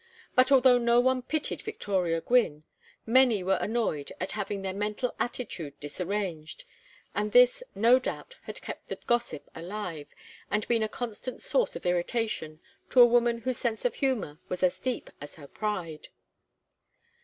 But 0.33 0.51
although 0.51 0.79
no 0.79 0.99
one 0.99 1.21
pitied 1.21 1.61
Victoria 1.61 2.21
Gwynne, 2.21 2.63
many 3.05 3.43
were 3.43 3.59
annoyed 3.61 4.11
at 4.19 4.31
having 4.31 4.63
their 4.63 4.73
mental 4.73 5.13
attitude 5.19 5.79
disarranged, 5.79 6.63
and 7.13 7.31
this 7.31 7.61
no 7.75 7.99
doubt 7.99 8.35
had 8.41 8.63
kept 8.63 8.87
the 8.87 8.97
gossip 9.05 9.47
alive 9.53 10.07
and 10.49 10.67
been 10.67 10.81
a 10.81 10.89
constant 10.89 11.39
source 11.39 11.75
of 11.75 11.85
irritation 11.85 12.59
to 12.89 12.99
a 12.99 13.05
woman 13.05 13.41
whose 13.41 13.59
sense 13.59 13.85
of 13.85 13.93
humor 13.93 14.39
was 14.49 14.63
as 14.63 14.79
deep 14.79 15.11
as 15.21 15.35
her 15.35 15.47
pride. 15.47 16.07